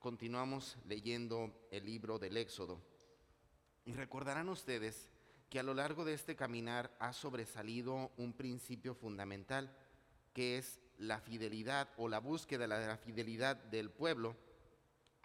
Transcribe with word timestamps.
continuamos 0.00 0.78
leyendo 0.86 1.52
el 1.70 1.84
libro 1.84 2.18
del 2.18 2.38
Éxodo. 2.38 2.80
Y 3.84 3.92
recordarán 3.92 4.48
ustedes 4.48 5.10
que 5.50 5.60
a 5.60 5.62
lo 5.62 5.74
largo 5.74 6.04
de 6.04 6.14
este 6.14 6.34
caminar 6.34 6.90
ha 6.98 7.12
sobresalido 7.12 8.10
un 8.16 8.32
principio 8.32 8.94
fundamental, 8.94 9.76
que 10.32 10.56
es 10.56 10.80
la 10.96 11.20
fidelidad 11.20 11.90
o 11.98 12.08
la 12.08 12.18
búsqueda 12.18 12.66
de 12.66 12.86
la 12.86 12.96
fidelidad 12.96 13.56
del 13.56 13.90
pueblo, 13.90 14.36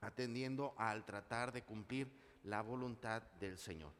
atendiendo 0.01 0.75
al 0.77 1.05
tratar 1.05 1.53
de 1.53 1.63
cumplir 1.63 2.11
la 2.43 2.61
voluntad 2.61 3.23
del 3.39 3.57
Señor. 3.57 3.93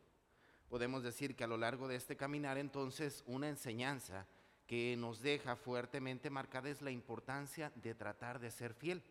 Podemos 0.68 1.04
decir 1.04 1.36
que 1.36 1.46
a 1.46 1.48
lo 1.48 1.58
largo 1.58 1.88
de 1.88 1.96
este 1.96 2.18
caminar 2.18 2.58
entonces 2.58 3.24
una 3.28 3.48
enseñanza 3.48 4.28
que 4.68 4.96
nos 4.98 5.22
deja 5.22 5.56
fuertemente 5.56 6.30
marcada 6.30 6.70
es 6.70 6.82
la 6.82 6.92
importancia 6.92 7.72
de 7.76 7.96
tratar 7.96 8.40
de 8.40 8.52
ser 8.52 8.74
fiel. 8.74 9.04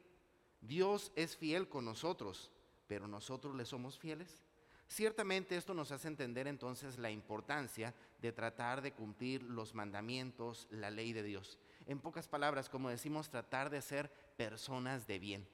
Dios 0.66 1.12
es 1.14 1.36
fiel 1.36 1.68
con 1.68 1.84
nosotros, 1.84 2.50
pero 2.86 3.06
nosotros 3.06 3.54
le 3.54 3.64
somos 3.64 3.98
fieles. 3.98 4.42
Ciertamente 4.86 5.56
esto 5.56 5.74
nos 5.74 5.92
hace 5.92 6.08
entender 6.08 6.46
entonces 6.46 6.98
la 6.98 7.10
importancia 7.10 7.94
de 8.20 8.32
tratar 8.32 8.82
de 8.82 8.92
cumplir 8.92 9.42
los 9.42 9.74
mandamientos, 9.74 10.66
la 10.70 10.90
ley 10.90 11.12
de 11.12 11.22
Dios. 11.22 11.58
En 11.86 12.00
pocas 12.00 12.28
palabras, 12.28 12.68
como 12.68 12.88
decimos, 12.88 13.30
tratar 13.30 13.70
de 13.70 13.82
ser 13.82 14.10
personas 14.36 15.06
de 15.06 15.18
bien. 15.18 15.46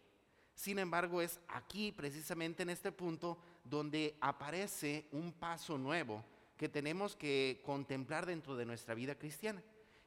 Sin 0.54 0.78
embargo, 0.78 1.22
es 1.22 1.40
aquí, 1.48 1.90
precisamente 1.90 2.62
en 2.62 2.70
este 2.70 2.92
punto, 2.92 3.38
donde 3.64 4.16
aparece 4.20 5.06
un 5.12 5.32
paso 5.32 5.78
nuevo 5.78 6.24
que 6.56 6.68
tenemos 6.68 7.16
que 7.16 7.62
contemplar 7.64 8.26
dentro 8.26 8.56
de 8.56 8.66
nuestra 8.66 8.94
vida 8.94 9.14
cristiana. 9.14 9.62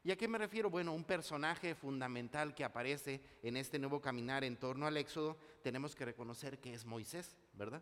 ¿Y 0.06 0.12
a 0.12 0.18
qué 0.18 0.28
me 0.28 0.38
refiero? 0.38 0.70
Bueno, 0.70 0.94
un 0.94 1.06
personaje 1.06 1.76
fundamental 1.76 2.54
que 2.54 2.66
aparece 2.66 3.22
en 3.42 3.56
este 3.56 3.80
nuevo 3.80 4.02
caminar 4.02 4.44
en 4.44 4.58
torno 4.58 4.86
al 4.86 4.98
Éxodo, 4.98 5.38
tenemos 5.62 5.96
que 5.96 6.04
reconocer 6.04 6.60
que 6.60 6.74
es 6.74 6.86
Moisés, 6.86 7.38
¿verdad? 7.54 7.82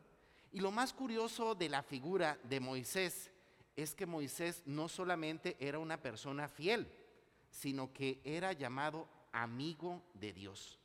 Y 0.51 0.59
lo 0.59 0.69
más 0.69 0.93
curioso 0.93 1.55
de 1.55 1.69
la 1.69 1.81
figura 1.81 2.37
de 2.43 2.59
Moisés 2.59 3.31
es 3.75 3.95
que 3.95 4.05
Moisés 4.05 4.61
no 4.67 4.87
solamente 4.87 5.57
era 5.59 5.79
una 5.79 5.99
persona 5.99 6.47
fiel, 6.47 6.87
sino 7.49 7.91
que 7.91 8.21
era 8.23 8.53
llamado 8.53 9.07
amigo 9.31 10.03
de 10.13 10.31
Dios. 10.31 10.77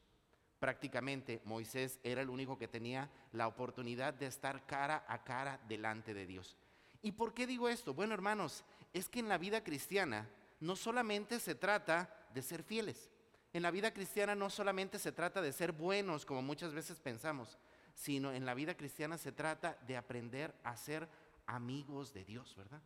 Prácticamente 0.59 1.42
Moisés 1.45 2.01
era 2.03 2.23
el 2.23 2.31
único 2.31 2.57
que 2.57 2.69
tenía 2.69 3.11
la 3.33 3.47
oportunidad 3.47 4.14
de 4.14 4.27
estar 4.27 4.64
cara 4.64 5.05
a 5.07 5.23
cara 5.23 5.61
delante 5.69 6.14
de 6.14 6.27
Dios. 6.27 6.57
¿Y 7.03 7.12
por 7.12 7.34
qué 7.34 7.47
digo 7.47 7.69
esto? 7.69 7.92
Bueno, 7.92 8.14
hermanos, 8.14 8.64
es 8.95 9.11
que 9.11 9.20
en 9.20 9.29
la 9.29 9.37
vida 9.37 9.62
cristiana 9.62 10.27
no 10.60 10.76
solamente 10.76 11.38
se 11.40 11.54
trata 11.54 12.28
de 12.32 12.42
ser 12.42 12.62
fieles. 12.62 13.10
En 13.52 13.62
la 13.62 13.70
vida 13.70 13.92
cristiana 13.92 14.34
no 14.34 14.50
solamente 14.50 14.98
se 14.98 15.12
trata 15.12 15.40
de 15.40 15.52
ser 15.52 15.72
buenos, 15.72 16.26
como 16.26 16.42
muchas 16.42 16.74
veces 16.74 17.00
pensamos, 17.00 17.58
sino 17.94 18.32
en 18.32 18.44
la 18.44 18.54
vida 18.54 18.77
cristiana 18.77 19.16
se 19.16 19.32
trata 19.32 19.78
de 19.86 19.96
aprender 19.96 20.54
a 20.62 20.77
ser 20.77 21.08
amigos 21.46 22.12
de 22.12 22.24
Dios, 22.24 22.54
¿verdad? 22.56 22.82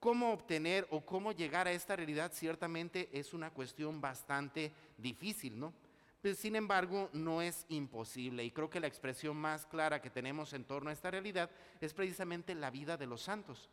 ¿Cómo 0.00 0.32
obtener 0.32 0.86
o 0.90 1.06
cómo 1.06 1.32
llegar 1.32 1.66
a 1.66 1.72
esta 1.72 1.96
realidad? 1.96 2.32
Ciertamente 2.34 3.08
es 3.12 3.32
una 3.32 3.50
cuestión 3.50 4.00
bastante 4.00 4.72
difícil, 4.98 5.58
¿no? 5.58 5.72
Pues, 6.20 6.38
sin 6.38 6.56
embargo, 6.56 7.10
no 7.12 7.42
es 7.42 7.66
imposible. 7.68 8.44
Y 8.44 8.50
creo 8.50 8.70
que 8.70 8.80
la 8.80 8.86
expresión 8.86 9.36
más 9.36 9.66
clara 9.66 10.00
que 10.00 10.10
tenemos 10.10 10.54
en 10.54 10.64
torno 10.64 10.90
a 10.90 10.92
esta 10.92 11.10
realidad 11.10 11.50
es 11.80 11.94
precisamente 11.94 12.54
la 12.54 12.70
vida 12.70 12.96
de 12.96 13.06
los 13.06 13.22
santos. 13.22 13.70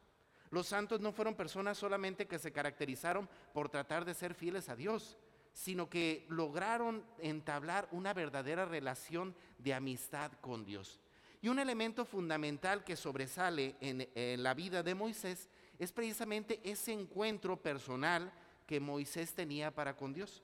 Los 0.52 0.68
santos 0.68 1.00
no 1.00 1.14
fueron 1.14 1.36
personas 1.36 1.78
solamente 1.78 2.28
que 2.28 2.38
se 2.38 2.52
caracterizaron 2.52 3.28
por 3.54 3.70
tratar 3.70 4.04
de 4.04 4.14
ser 4.14 4.34
fieles 4.34 4.68
a 4.68 4.76
Dios, 4.76 5.18
sino 5.54 5.90
que 5.90 6.26
lograron 6.30 7.06
entablar 7.20 7.88
una 7.92 8.14
verdadera 8.14 8.66
relación 8.66 9.34
de 9.58 9.74
amistad 9.74 10.32
con 10.42 10.66
Dios. 10.66 11.00
Y 11.42 11.48
un 11.48 11.58
elemento 11.58 12.06
fundamental 12.06 12.84
que 12.84 12.96
sobresale 12.96 13.76
en, 13.80 14.44
la 14.44 14.54
vida 14.54 14.84
de 14.84 14.94
Moisés 14.94 15.50
es 15.80 15.92
precisamente 15.92 16.60
ese 16.64 16.92
encuentro 16.92 17.56
personal 17.56 18.32
que 18.68 18.80
Moisés 18.80 19.34
tenía 19.34 19.74
para 19.74 19.96
con 19.96 20.14
Dios. 20.14 20.44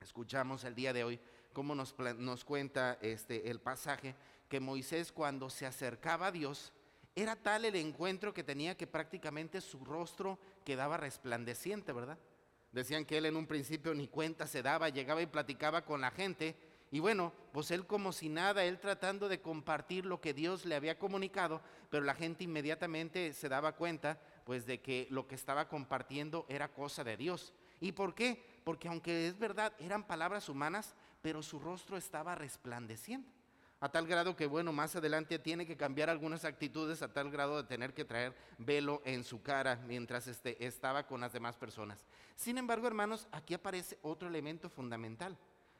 Escuchamos 0.00 0.64
el 0.64 0.74
día 0.74 0.92
de 0.92 1.04
hoy 1.04 1.20
cómo 1.52 1.74
nos, 1.74 1.96
nos 2.18 2.44
cuenta 2.44 2.98
este, 3.00 3.48
el 3.48 3.60
pasaje 3.60 4.14
que 4.48 4.60
Moisés 4.60 5.12
cuando 5.12 5.48
se 5.48 5.66
acercaba 5.66 6.26
a 6.26 6.32
Dios, 6.32 6.72
era 7.14 7.36
tal 7.36 7.64
el 7.64 7.76
encuentro 7.76 8.32
que 8.32 8.44
tenía 8.44 8.76
que 8.76 8.86
prácticamente 8.86 9.60
su 9.60 9.84
rostro 9.84 10.38
quedaba 10.64 10.96
resplandeciente, 10.96 11.92
¿verdad? 11.92 12.18
Decían 12.72 13.04
que 13.04 13.18
él 13.18 13.26
en 13.26 13.36
un 13.36 13.46
principio 13.46 13.94
ni 13.94 14.06
cuenta 14.06 14.46
se 14.46 14.62
daba, 14.62 14.88
llegaba 14.88 15.20
y 15.20 15.26
platicaba 15.26 15.84
con 15.84 16.00
la 16.00 16.10
gente. 16.10 16.56
Y 16.92 17.00
bueno, 17.00 17.32
pues 17.52 17.70
él 17.70 17.86
como 17.86 18.12
si 18.12 18.28
nada, 18.28 18.64
él 18.64 18.78
tratando 18.78 19.28
de 19.28 19.40
compartir 19.40 20.06
lo 20.06 20.20
que 20.20 20.34
Dios 20.34 20.64
le 20.64 20.76
había 20.76 20.98
comunicado, 20.98 21.60
pero 21.88 22.04
la 22.04 22.14
gente 22.14 22.44
inmediatamente 22.44 23.32
se 23.32 23.48
daba 23.48 23.76
cuenta 23.76 24.20
pues 24.44 24.66
de 24.66 24.80
que 24.80 25.06
lo 25.10 25.26
que 25.26 25.34
estaba 25.34 25.68
compartiendo 25.68 26.46
era 26.48 26.72
cosa 26.72 27.04
de 27.04 27.16
Dios. 27.16 27.52
¿Y 27.80 27.92
por 27.92 28.14
qué? 28.14 28.44
Porque 28.64 28.88
aunque 28.88 29.26
es 29.26 29.38
verdad, 29.38 29.72
eran 29.78 30.06
palabras 30.06 30.48
humanas, 30.48 30.94
pero 31.22 31.42
su 31.42 31.58
rostro 31.58 31.96
estaba 31.96 32.34
resplandeciendo. 32.34 33.28
A 33.82 33.88
tal 33.88 34.06
grado 34.06 34.36
que, 34.36 34.46
bueno, 34.46 34.74
más 34.74 34.94
adelante 34.94 35.38
tiene 35.38 35.66
que 35.66 35.76
cambiar 35.76 36.10
algunas 36.10 36.44
actitudes 36.44 37.00
a 37.00 37.14
tal 37.14 37.30
grado 37.30 37.56
de 37.56 37.66
tener 37.66 37.94
que 37.94 38.04
traer 38.04 38.36
velo 38.58 39.00
en 39.06 39.24
su 39.24 39.42
cara 39.42 39.76
mientras 39.86 40.26
este, 40.26 40.66
estaba 40.66 41.06
con 41.06 41.22
las 41.22 41.32
demás 41.32 41.56
personas. 41.56 42.04
Sin 42.36 42.58
embargo, 42.58 42.86
hermanos, 42.86 43.26
aquí 43.32 43.54
aparece 43.54 43.98
otro 44.02 44.28
elemento 44.28 44.68
fundamental. 44.68 45.38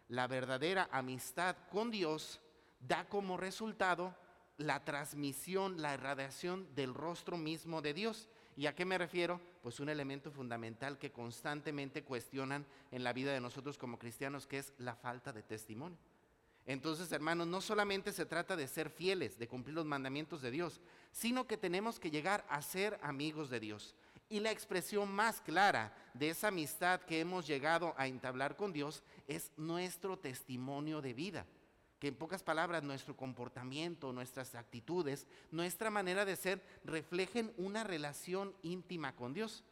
La 0.09 0.27
verdadera 0.27 0.89
amistad 0.91 1.57
con 1.71 1.91
Dios 1.91 2.41
da 2.81 3.07
como 3.07 3.37
resultado 3.37 4.15
la 4.57 4.83
transmisión, 4.83 5.83
la 5.83 5.93
irradiación 5.93 6.75
del 6.75 6.95
rostro 6.95 7.37
mismo 7.37 7.83
de 7.83 7.93
Dios. 7.93 8.31
¿Y 8.57 8.67
a 8.67 8.75
qué 8.75 8.87
me 8.87 8.97
refiero? 8.97 9.43
Pues 9.63 9.79
un 9.79 9.91
elemento 9.91 10.31
fundamental 10.31 10.99
que 10.99 11.13
constantemente 11.13 12.03
cuestionan 12.03 12.67
en 12.91 13.05
la 13.05 13.13
vida 13.13 13.33
de 13.33 13.41
nosotros 13.41 13.77
como 13.77 13.99
cristianos, 13.99 14.47
que 14.47 14.59
es 14.59 14.73
la 14.79 14.97
falta 14.97 15.33
de 15.33 15.43
testimonio. 15.43 15.99
Entonces, 16.71 17.11
hermanos, 17.11 17.49
no 17.49 17.61
solamente 17.61 18.13
se 18.13 18.27
trata 18.27 18.55
de 18.55 18.69
ser 18.69 18.91
fieles, 18.91 19.37
de 19.37 19.49
cumplir 19.49 19.75
los 19.75 19.87
mandamientos 19.87 20.41
de 20.41 20.53
Dios, 20.53 20.81
sino 21.11 21.45
que 21.49 21.57
tenemos 21.57 21.99
que 21.99 22.13
llegar 22.13 22.47
a 22.49 22.63
ser 22.63 22.97
amigos 23.03 23.51
de 23.51 23.59
Dios. 23.59 23.97
Y 24.29 24.39
la 24.39 24.53
expresión 24.53 25.11
más 25.11 25.41
clara 25.41 25.93
de 26.15 26.31
esa 26.31 26.47
amistad 26.47 27.01
que 27.01 27.19
hemos 27.19 27.45
llegado 27.49 27.93
a 27.99 28.07
entablar 28.07 28.55
con 28.55 28.73
Dios 28.73 29.03
es 29.27 29.51
nuestro 29.57 30.17
testimonio 30.17 31.03
de 31.03 31.13
vida 31.13 31.45
que 31.99 32.07
en 32.09 32.15
pocas 32.15 32.45
palabras 32.45 32.85
nuestro 32.85 33.17
comportamiento, 33.17 34.13
nuestras 34.13 34.55
actitudes, 34.55 35.27
nuestra 35.51 35.91
manera 35.91 36.25
de 36.25 36.37
ser 36.37 36.63
reflejen 36.85 37.53
una 37.59 37.83
relación 37.85 38.55
íntima 38.63 39.15
con 39.17 39.35
Dios. 39.35 39.65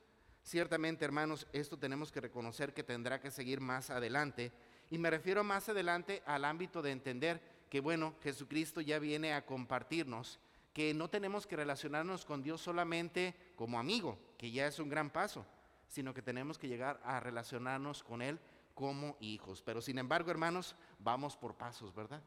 Ciertamente, 0.43 1.05
hermanos, 1.05 1.47
esto 1.53 1.79
tenemos 1.79 2.11
que 2.11 2.21
reconocer 2.21 2.75
que 2.75 2.83
tendrá 2.83 3.21
que 3.21 3.31
seguir 3.31 3.61
más 3.61 3.89
adelante. 3.89 4.51
Y 4.91 4.99
me 4.99 5.11
refiero 5.11 5.45
más 5.45 5.69
adelante 5.69 6.23
al 6.27 6.45
ámbito 6.45 6.83
de 6.83 6.93
entender 6.93 7.41
que, 7.69 7.81
bueno, 7.81 8.15
Jesucristo 8.23 8.81
ya 8.81 8.99
viene 8.99 9.35
a 9.35 9.45
compartirnos 9.45 10.39
que 10.73 10.95
no 10.95 11.11
tenemos 11.11 11.47
que 11.47 11.57
relacionarnos 11.57 12.25
con 12.25 12.43
Dios 12.43 12.61
solamente 12.61 13.35
como 13.57 13.79
amigo, 13.79 14.19
que 14.39 14.51
ya 14.51 14.67
es 14.67 14.79
un 14.79 14.89
gran 14.89 15.11
paso, 15.11 15.45
sino 15.89 16.15
que 16.15 16.23
tenemos 16.23 16.59
que 16.59 16.69
llegar 16.69 17.01
a 17.05 17.21
relacionarnos 17.21 18.03
con 18.03 18.23
Él 18.23 18.39
como 18.75 19.17
hijos. 19.21 19.63
Pero 19.63 19.81
sin 19.81 19.99
embargo, 19.99 20.31
hermanos, 20.31 20.77
vamos 21.01 21.37
por 21.37 21.57
pasos, 21.57 21.95
¿verdad? 21.95 22.23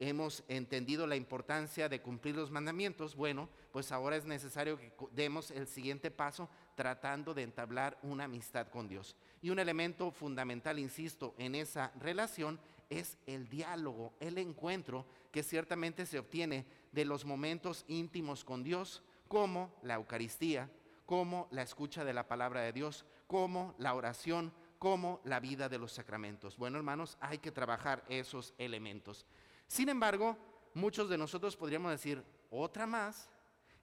Hemos 0.00 0.42
entendido 0.48 1.06
la 1.06 1.16
importancia 1.16 1.88
de 1.88 2.02
cumplir 2.02 2.34
los 2.34 2.50
mandamientos. 2.50 3.14
Bueno, 3.14 3.48
pues 3.72 3.92
ahora 3.92 4.16
es 4.16 4.24
necesario 4.24 4.76
que 4.76 4.92
demos 5.12 5.50
el 5.50 5.68
siguiente 5.68 6.10
paso 6.10 6.48
tratando 6.74 7.32
de 7.32 7.42
entablar 7.42 7.98
una 8.02 8.24
amistad 8.24 8.68
con 8.68 8.88
Dios. 8.88 9.16
Y 9.40 9.50
un 9.50 9.58
elemento 9.60 10.10
fundamental, 10.10 10.78
insisto, 10.78 11.34
en 11.38 11.54
esa 11.54 11.92
relación 12.00 12.58
es 12.90 13.18
el 13.26 13.48
diálogo, 13.48 14.14
el 14.20 14.38
encuentro 14.38 15.06
que 15.30 15.42
ciertamente 15.42 16.06
se 16.06 16.18
obtiene 16.18 16.66
de 16.92 17.04
los 17.04 17.24
momentos 17.24 17.84
íntimos 17.88 18.44
con 18.44 18.62
Dios, 18.62 19.02
como 19.28 19.74
la 19.82 19.94
Eucaristía, 19.94 20.70
como 21.06 21.48
la 21.50 21.62
escucha 21.62 22.04
de 22.04 22.14
la 22.14 22.28
palabra 22.28 22.62
de 22.62 22.72
Dios, 22.72 23.04
como 23.26 23.74
la 23.78 23.94
oración, 23.94 24.52
como 24.78 25.20
la 25.24 25.40
vida 25.40 25.68
de 25.68 25.78
los 25.78 25.92
sacramentos. 25.92 26.56
Bueno, 26.56 26.76
hermanos, 26.76 27.16
hay 27.20 27.38
que 27.38 27.50
trabajar 27.50 28.04
esos 28.08 28.54
elementos. 28.58 29.26
Sin 29.66 29.88
embargo, 29.88 30.36
muchos 30.74 31.08
de 31.08 31.18
nosotros 31.18 31.56
podríamos 31.56 31.90
decir, 31.90 32.22
otra 32.50 32.86
más, 32.86 33.28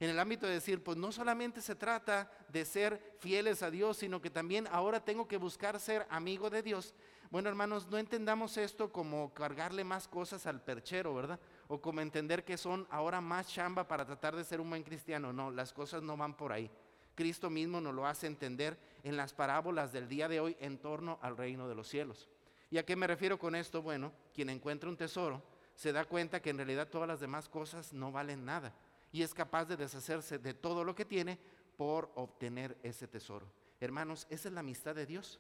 en 0.01 0.09
el 0.09 0.19
ámbito 0.19 0.47
de 0.47 0.53
decir, 0.53 0.83
pues 0.83 0.97
no 0.97 1.11
solamente 1.11 1.61
se 1.61 1.75
trata 1.75 2.31
de 2.49 2.65
ser 2.65 3.15
fieles 3.19 3.61
a 3.61 3.69
Dios, 3.69 3.97
sino 3.97 4.19
que 4.19 4.31
también 4.31 4.67
ahora 4.71 5.03
tengo 5.05 5.27
que 5.27 5.37
buscar 5.37 5.79
ser 5.79 6.07
amigo 6.09 6.49
de 6.49 6.63
Dios. 6.63 6.95
Bueno, 7.29 7.49
hermanos, 7.49 7.87
no 7.87 7.99
entendamos 7.99 8.57
esto 8.57 8.91
como 8.91 9.33
cargarle 9.33 9.83
más 9.83 10.07
cosas 10.07 10.47
al 10.47 10.59
perchero, 10.59 11.13
¿verdad? 11.13 11.39
O 11.67 11.79
como 11.79 12.01
entender 12.01 12.43
que 12.43 12.57
son 12.57 12.87
ahora 12.89 13.21
más 13.21 13.47
chamba 13.47 13.87
para 13.87 14.05
tratar 14.05 14.35
de 14.35 14.43
ser 14.43 14.59
un 14.59 14.69
buen 14.71 14.83
cristiano. 14.83 15.31
No, 15.31 15.51
las 15.51 15.71
cosas 15.71 16.01
no 16.01 16.17
van 16.17 16.35
por 16.35 16.51
ahí. 16.51 16.69
Cristo 17.13 17.49
mismo 17.49 17.79
nos 17.79 17.93
lo 17.93 18.07
hace 18.07 18.25
entender 18.25 18.77
en 19.03 19.15
las 19.15 19.33
parábolas 19.33 19.93
del 19.93 20.09
día 20.09 20.27
de 20.27 20.39
hoy 20.39 20.57
en 20.59 20.79
torno 20.79 21.19
al 21.21 21.37
reino 21.37 21.69
de 21.69 21.75
los 21.75 21.87
cielos. 21.87 22.27
¿Y 22.71 22.79
a 22.79 22.85
qué 22.85 22.95
me 22.95 23.05
refiero 23.05 23.37
con 23.37 23.53
esto? 23.53 23.83
Bueno, 23.83 24.11
quien 24.33 24.49
encuentra 24.49 24.89
un 24.89 24.97
tesoro 24.97 25.43
se 25.81 25.91
da 25.91 26.05
cuenta 26.05 26.43
que 26.43 26.51
en 26.51 26.57
realidad 26.57 26.89
todas 26.89 27.07
las 27.07 27.19
demás 27.19 27.49
cosas 27.49 27.91
no 27.91 28.11
valen 28.11 28.45
nada 28.45 28.71
y 29.11 29.23
es 29.23 29.33
capaz 29.33 29.65
de 29.65 29.75
deshacerse 29.75 30.37
de 30.37 30.53
todo 30.53 30.83
lo 30.83 30.93
que 30.93 31.05
tiene 31.05 31.39
por 31.75 32.11
obtener 32.13 32.77
ese 32.83 33.07
tesoro. 33.07 33.47
Hermanos, 33.79 34.27
esa 34.29 34.49
es 34.49 34.53
la 34.53 34.59
amistad 34.59 34.93
de 34.93 35.07
Dios. 35.07 35.39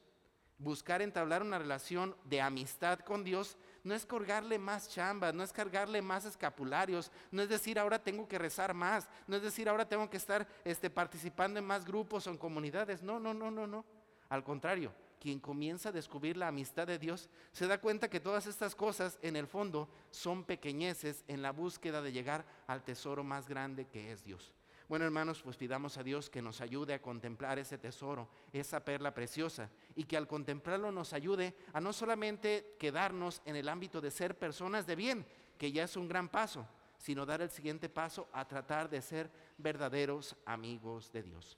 Buscar 0.57 1.03
entablar 1.03 1.43
una 1.43 1.59
relación 1.59 2.15
de 2.23 2.41
amistad 2.41 3.01
con 3.01 3.23
Dios 3.23 3.55
no 3.83 3.93
es 3.93 4.03
cargarle 4.03 4.57
más 4.57 4.89
chambas, 4.89 5.31
no 5.35 5.43
es 5.43 5.53
cargarle 5.53 6.01
más 6.01 6.25
escapularios, 6.25 7.11
no 7.29 7.43
es 7.43 7.49
decir 7.49 7.77
ahora 7.77 8.03
tengo 8.03 8.27
que 8.27 8.39
rezar 8.39 8.73
más, 8.73 9.07
no 9.27 9.35
es 9.35 9.43
decir 9.43 9.69
ahora 9.69 9.87
tengo 9.87 10.09
que 10.09 10.17
estar 10.17 10.47
este, 10.65 10.89
participando 10.89 11.59
en 11.59 11.67
más 11.67 11.85
grupos 11.85 12.25
o 12.25 12.31
en 12.31 12.39
comunidades. 12.39 13.03
No, 13.03 13.19
no, 13.19 13.31
no, 13.31 13.51
no, 13.51 13.67
no. 13.67 13.85
Al 14.27 14.43
contrario, 14.43 14.91
quien 15.21 15.39
comienza 15.39 15.89
a 15.89 15.91
descubrir 15.91 16.35
la 16.35 16.47
amistad 16.47 16.87
de 16.87 16.97
Dios, 16.97 17.29
se 17.51 17.67
da 17.67 17.79
cuenta 17.79 18.09
que 18.09 18.19
todas 18.19 18.47
estas 18.47 18.73
cosas 18.73 19.19
en 19.21 19.35
el 19.35 19.45
fondo 19.45 19.87
son 20.09 20.43
pequeñeces 20.43 21.23
en 21.27 21.43
la 21.43 21.51
búsqueda 21.51 22.01
de 22.01 22.11
llegar 22.11 22.43
al 22.65 22.83
tesoro 22.83 23.23
más 23.23 23.47
grande 23.47 23.85
que 23.85 24.11
es 24.11 24.23
Dios. 24.23 24.51
Bueno, 24.89 25.05
hermanos, 25.05 25.41
pues 25.43 25.57
pidamos 25.57 25.97
a 25.97 26.03
Dios 26.03 26.29
que 26.29 26.41
nos 26.41 26.59
ayude 26.59 26.95
a 26.95 27.01
contemplar 27.01 27.59
ese 27.59 27.77
tesoro, 27.77 28.27
esa 28.51 28.83
perla 28.83 29.13
preciosa, 29.13 29.69
y 29.95 30.05
que 30.05 30.17
al 30.17 30.27
contemplarlo 30.27 30.91
nos 30.91 31.13
ayude 31.13 31.55
a 31.71 31.79
no 31.79 31.93
solamente 31.93 32.75
quedarnos 32.79 33.43
en 33.45 33.55
el 33.55 33.69
ámbito 33.69 34.01
de 34.01 34.09
ser 34.09 34.37
personas 34.39 34.87
de 34.87 34.95
bien, 34.95 35.25
que 35.59 35.71
ya 35.71 35.83
es 35.83 35.95
un 35.95 36.07
gran 36.07 36.29
paso, 36.29 36.67
sino 36.97 37.27
dar 37.27 37.43
el 37.43 37.51
siguiente 37.51 37.89
paso 37.89 38.27
a 38.33 38.47
tratar 38.47 38.89
de 38.89 39.01
ser 39.01 39.31
verdaderos 39.59 40.35
amigos 40.45 41.11
de 41.11 41.23
Dios. 41.23 41.57